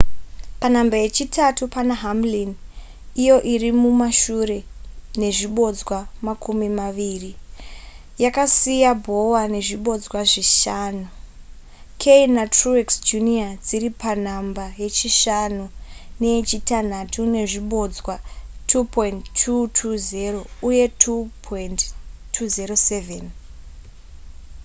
panhamba 0.61 0.95
yechitatu 1.03 1.61
pane 1.75 1.93
hamlin 2.03 2.51
iyo 3.21 3.37
iri 3.53 3.69
mumashure 3.81 4.59
nezvibodzwa 5.21 5.97
makumi 6.27 6.67
maviri 6.79 7.31
yakasiya 8.23 8.91
bowyer 9.05 9.47
nezvibodzwa 9.55 10.19
zvishanu 10.31 11.05
kahne 12.01 12.27
netruex 12.35 12.87
jr 13.07 13.49
dziri 13.67 13.89
panhamba 14.01 14.65
yechishanu 14.81 15.65
neyechitanhatu 16.21 17.19
nezvibodzwa 17.35 18.13
2,220 18.69 20.65
uye 20.69 20.85
2,207 21.01 23.25